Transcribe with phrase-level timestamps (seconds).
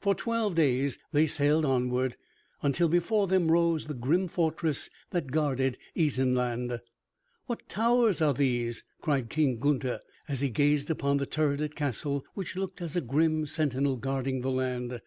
[0.00, 2.16] For twelve days they sailed onward,
[2.62, 6.80] until before them rose the grim fortress that guarded Isenland.
[7.44, 12.56] "What towers are these?" cried King Gunther, as he gazed upon the turreted castle which
[12.56, 14.98] looked as a grim sentinel guarding the land.